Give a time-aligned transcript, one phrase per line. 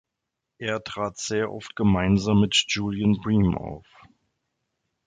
[0.57, 3.85] Er trat sehr oft gemeinsam mit Julian Bream auf.